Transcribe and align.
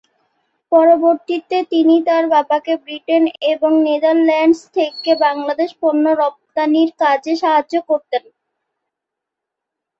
পরবর্তীতে 0.71 1.57
তিনি 1.71 1.95
তার 2.07 2.23
বাবাকে 2.33 2.73
ব্রিটেন 2.83 3.23
এবং 3.53 3.71
নেদারল্যান্ডস 3.87 4.59
থেকে 4.77 5.11
বাংলাদেশে 5.23 5.75
পণ্য 5.81 6.05
রপ্তানির 6.21 6.89
কাজে 7.01 7.33
সাহায্য 7.41 7.75
করতেন। 7.89 8.23